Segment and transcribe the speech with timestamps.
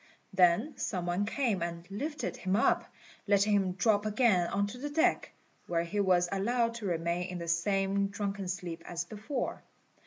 [0.33, 2.91] Then some one came and lifted him up,
[3.27, 5.31] letting him drop again on to the deck,
[5.67, 9.61] where he was allowed to remain in the same drunken sleep as before.